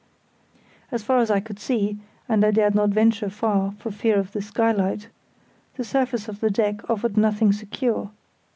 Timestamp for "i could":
1.29-1.59